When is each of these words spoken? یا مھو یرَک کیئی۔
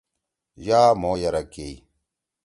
یا 0.65 0.81
مھو 1.01 1.11
یرَک 1.21 1.47
کیئی۔ 1.53 1.75